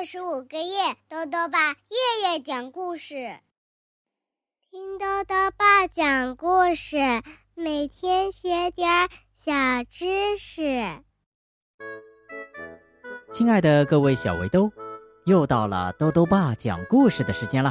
[0.00, 3.36] 二十五个月，豆豆爸夜夜讲故事，
[4.70, 6.96] 听豆豆爸讲故事，
[7.54, 9.52] 每天学点小
[9.90, 10.62] 知识。
[13.30, 14.72] 亲爱的各位小围兜，
[15.26, 17.70] 又到了豆豆爸讲故事的时间了。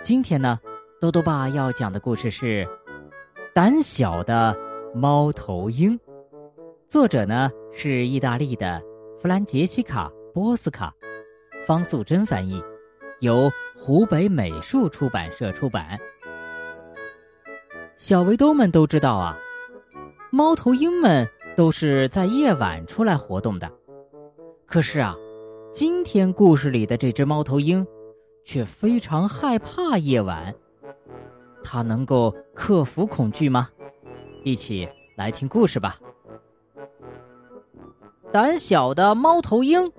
[0.00, 0.60] 今天呢，
[1.00, 2.64] 豆豆爸要讲的故事是
[3.52, 4.56] 《胆小的
[4.94, 5.98] 猫头鹰》，
[6.86, 8.80] 作者呢是意大利的
[9.20, 10.94] 弗兰杰西卡·波斯卡。
[11.66, 12.60] 方素珍翻译，
[13.20, 15.96] 由湖北美术出版社出版。
[17.98, 19.38] 小围兜们都知道啊，
[20.30, 23.70] 猫头鹰们都是在夜晚出来活动的。
[24.66, 25.14] 可是啊，
[25.72, 27.86] 今天故事里的这只猫头鹰
[28.44, 30.52] 却非常害怕夜晚。
[31.62, 33.68] 它能够克服恐惧吗？
[34.42, 35.96] 一起来听故事吧。
[38.32, 39.92] 胆小的猫头鹰。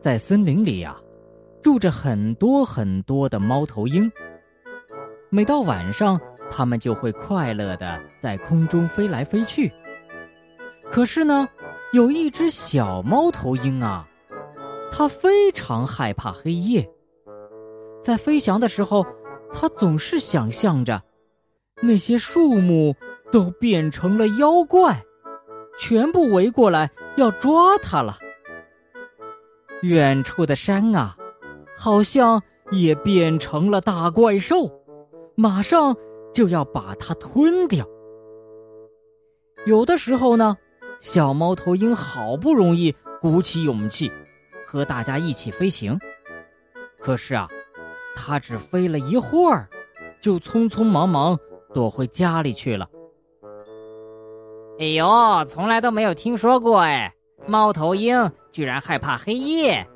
[0.00, 0.96] 在森林里呀，
[1.60, 4.10] 住着很多很多的猫头鹰。
[5.28, 6.18] 每到晚上，
[6.50, 9.70] 它们就会快乐的在空中飞来飞去。
[10.90, 11.46] 可是呢，
[11.92, 14.08] 有一只小猫头鹰啊，
[14.90, 16.88] 它非常害怕黑夜。
[18.02, 19.06] 在飞翔的时候，
[19.52, 21.02] 它总是想象着
[21.82, 22.96] 那些树木
[23.30, 25.04] 都变成了妖怪，
[25.78, 28.16] 全部围过来要抓它了。
[29.82, 31.16] 远处的山啊，
[31.76, 34.70] 好像也变成了大怪兽，
[35.34, 35.96] 马上
[36.32, 37.86] 就要把它吞掉。
[39.66, 40.56] 有的时候呢，
[41.00, 44.10] 小猫头鹰好不容易鼓起勇气，
[44.66, 45.98] 和大家一起飞行，
[46.98, 47.48] 可是啊，
[48.14, 49.68] 它只飞了一会儿，
[50.20, 51.38] 就匆匆忙忙
[51.72, 52.88] 躲回家里去了。
[54.78, 55.06] 哎呦，
[55.46, 57.14] 从来都没有听说过哎。
[57.46, 59.86] 猫头鹰居然害怕黑夜。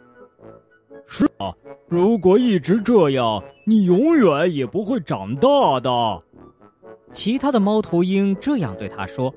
[1.06, 1.52] 是啊，
[1.86, 5.48] 如果一直这样，你永远也不会长大
[5.80, 5.90] 的。
[7.12, 9.32] 其他的猫头鹰这样对他说。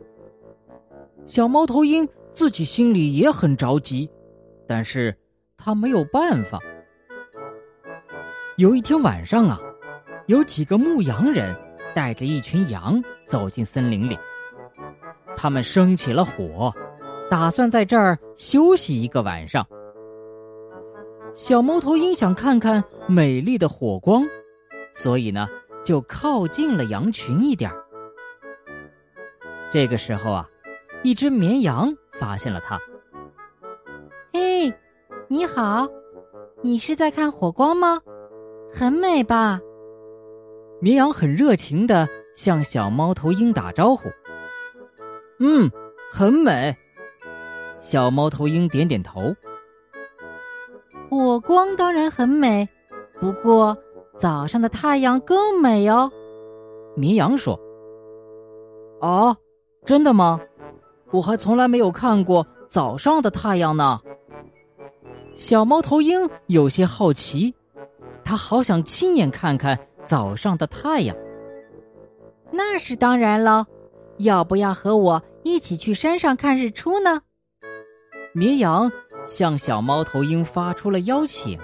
[1.28, 4.09] 小猫头鹰自己心里也很着急，
[4.66, 5.16] 但是
[5.57, 6.57] 他没有办法。
[8.55, 9.59] 有一天晚上啊，
[10.28, 11.55] 有几个牧羊人
[11.94, 14.17] 带着一群羊走进森林里，
[15.35, 16.72] 他们生起了火。
[17.30, 19.66] 打算在这儿休息一个晚上。
[21.34, 24.24] 小猫头鹰想看看美丽的火光，
[24.96, 25.48] 所以呢，
[25.84, 27.72] 就靠近了羊群一点
[29.72, 30.50] 这个时候啊，
[31.04, 32.80] 一只绵羊发现了它。
[34.34, 34.74] 嘿，
[35.28, 35.88] 你好，
[36.64, 38.00] 你是在看火光吗？
[38.74, 39.59] 很美吧？
[40.80, 44.09] 绵羊很热情的向小猫头鹰打招呼。
[45.40, 45.70] 嗯，
[46.12, 46.76] 很美。
[47.80, 49.34] 小猫头鹰点点头。
[51.10, 52.68] 火光当然很美，
[53.20, 53.78] 不过
[54.18, 56.12] 早上的太阳更美哦。
[56.96, 57.58] 绵羊说
[59.02, 59.36] ：“哦，
[59.86, 60.40] 真的吗？
[61.12, 64.02] 我还从来没有看过早上的太阳呢。”
[65.36, 67.54] 小猫头鹰有些好奇，
[68.24, 71.16] 它好想亲眼看看早上的太阳。
[72.52, 73.66] 那是当然了，
[74.18, 77.22] 要不要和我一起去山上看日出呢？
[78.34, 78.92] 绵羊
[79.28, 81.60] 向小猫头鹰发出了邀请，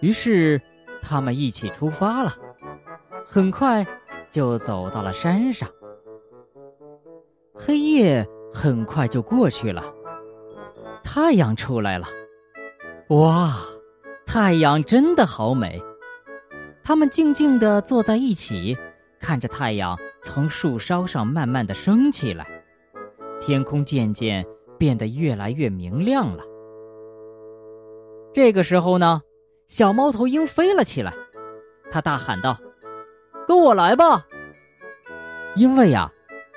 [0.00, 0.60] 于是
[1.00, 2.34] 他们一起出发了。
[3.26, 3.86] 很快
[4.30, 5.68] 就走到了山上。
[7.54, 9.82] 黑夜很快就过去了，
[11.02, 12.06] 太阳出来了。
[13.08, 13.54] 哇，
[14.26, 15.82] 太阳真的好美！
[16.82, 18.76] 他们静静地坐在一起，
[19.18, 22.46] 看着太阳从树梢上慢慢的升起来。
[23.46, 24.42] 天空渐渐
[24.78, 26.42] 变得越来越明亮了。
[28.32, 29.20] 这个时候呢，
[29.68, 31.12] 小猫头鹰飞了起来，
[31.90, 32.56] 它大喊道
[33.46, 34.24] ：“跟我来吧！”
[35.56, 36.10] 因为呀，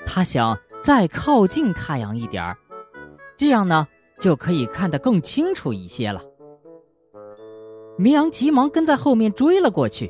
[0.06, 2.58] 它想再靠近太阳一点儿，
[3.36, 3.86] 这样呢
[4.22, 6.24] 就可以看得更清楚一些了。
[7.98, 10.10] 绵羊急忙跟在后面追了过去。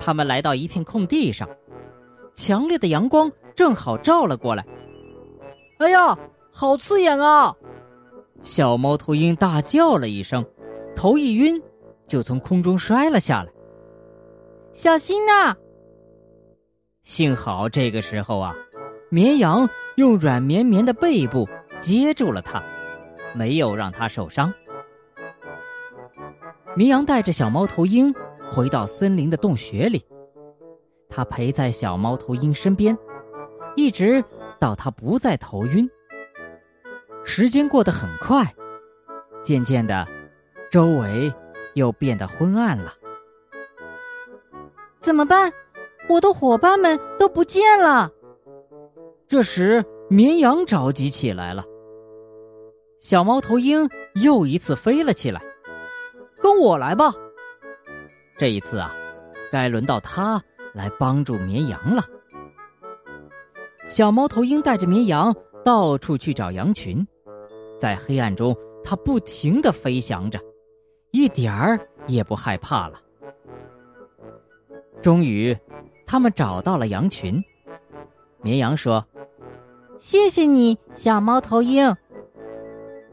[0.00, 1.48] 他们来到一片空地上，
[2.34, 4.66] 强烈的阳光正好照了过来。
[5.82, 6.16] 哎呀，
[6.52, 7.52] 好刺眼啊！
[8.44, 10.44] 小猫头鹰大叫了一声，
[10.94, 11.60] 头一晕，
[12.06, 13.50] 就从空中摔了下来。
[14.72, 15.56] 小心呐！
[17.02, 18.54] 幸好这个时候啊，
[19.10, 21.48] 绵羊用软绵绵的背部
[21.80, 22.62] 接住了它，
[23.34, 24.54] 没有让它受伤。
[26.76, 28.12] 绵羊带着小猫头鹰
[28.52, 30.04] 回到森林的洞穴里，
[31.08, 32.96] 它陪在小猫头鹰身边，
[33.74, 34.24] 一直。
[34.62, 35.90] 到他不再头晕，
[37.24, 38.46] 时间过得很快，
[39.42, 40.06] 渐渐的，
[40.70, 41.34] 周围
[41.74, 42.94] 又变得昏暗了。
[45.00, 45.52] 怎么办？
[46.08, 48.08] 我的伙伴们都不见了。
[49.26, 51.64] 这时，绵羊着急起来了。
[53.00, 53.90] 小猫头鹰
[54.22, 55.42] 又一次飞了起来，
[56.40, 57.12] 跟我来吧。
[58.38, 58.94] 这一次啊，
[59.50, 60.40] 该轮到它
[60.72, 62.04] 来帮助绵羊了。
[63.88, 65.34] 小猫头鹰带着绵羊
[65.64, 67.06] 到处去找羊群，
[67.78, 70.40] 在黑暗中，它不停的飞翔着，
[71.10, 73.00] 一点儿也不害怕了。
[75.02, 75.56] 终于，
[76.06, 77.42] 他们找到了羊群。
[78.40, 79.04] 绵羊说
[80.00, 81.94] ：“谢谢你，小猫头鹰。”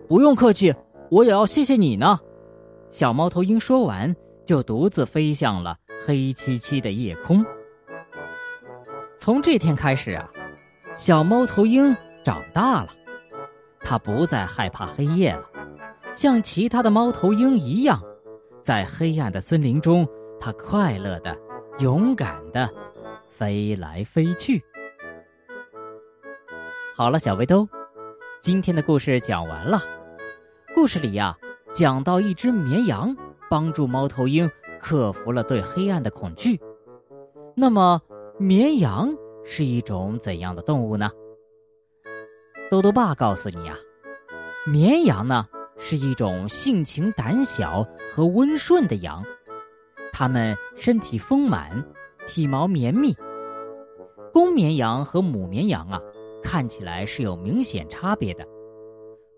[0.08, 0.74] 不用客气，
[1.12, 2.20] 我也要谢谢你呢。
[2.90, 7.46] 小猫头鹰说完，就独自飞向了黑漆漆的夜空。
[9.20, 10.28] 从这天开始啊，
[11.00, 12.90] 小猫头鹰长大了，
[13.80, 15.50] 它不再害怕黑夜了，
[16.14, 18.04] 像其他的猫头鹰一样，
[18.62, 20.06] 在黑暗的森林中，
[20.42, 21.34] 它快乐的、
[21.78, 22.68] 勇敢的
[23.30, 24.62] 飞来飞去。
[26.94, 27.66] 好了，小围兜，
[28.42, 29.80] 今天的故事讲完了。
[30.76, 31.34] 故事里呀，
[31.74, 33.16] 讲到一只绵羊
[33.50, 36.60] 帮助猫头鹰克服了对黑暗的恐惧。
[37.56, 38.02] 那么，
[38.38, 39.10] 绵羊
[39.52, 41.10] 是一种怎样的动物呢？
[42.70, 43.76] 豆豆爸告诉你呀，
[44.68, 45.48] 绵羊呢
[45.80, 49.24] 是一种性情胆小和温顺的羊，
[50.14, 51.84] 它们身体丰满，
[52.28, 53.12] 体毛绵密。
[54.32, 56.00] 公绵羊和母绵羊啊，
[56.44, 58.48] 看起来是有明显差别的。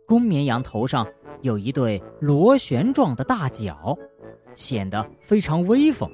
[0.06, 1.08] 公绵羊头上
[1.42, 3.98] 有一对螺旋状的大角，
[4.56, 6.12] 显得非常威风，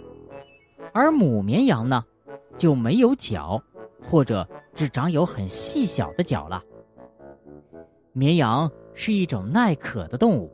[0.93, 2.05] 而母绵羊呢，
[2.59, 3.59] 就没有角，
[4.07, 6.63] 或者只长有很细小的角了。
[8.13, 10.51] 绵羊是一种耐渴的动物，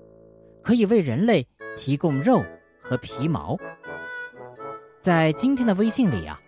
[0.62, 1.48] 可以为人类
[1.78, 2.42] 提供肉
[2.82, 3.56] 和皮毛。
[5.00, 6.40] 在今天的微信里啊，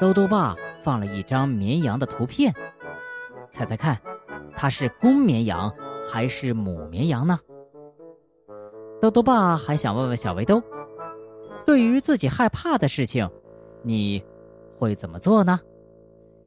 [0.00, 2.52] 豆豆爸放了一张绵羊的图片，
[3.50, 4.00] 猜猜看，
[4.56, 5.72] 它是公绵羊。
[6.08, 7.36] 还是母绵羊呢？
[9.00, 10.62] 豆豆爸还想问问小围兜，
[11.66, 13.28] 对于自己害怕的事情，
[13.82, 14.24] 你
[14.78, 15.58] 会怎么做呢？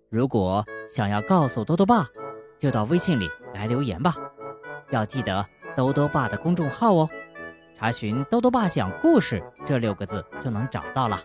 [0.10, 2.10] 如果想要告诉多多爸，
[2.58, 4.16] 就到微信里来留言吧。
[4.90, 5.46] 要记得
[5.76, 7.10] 多多爸的公众号哦，
[7.76, 11.20] 查询“多多爸讲故事”这六个字就能找到了。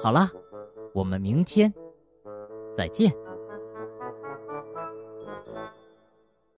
[0.00, 0.28] 好了，
[0.94, 1.72] 我们明天
[2.76, 3.12] 再见。